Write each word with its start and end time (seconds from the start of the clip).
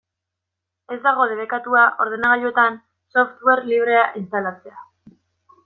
Ez 0.93 0.97
dago 1.03 1.27
debekatua 1.31 1.83
ordenagailuetan 2.05 2.79
software 3.19 3.69
librea 3.73 4.09
instalatzea. 4.23 4.83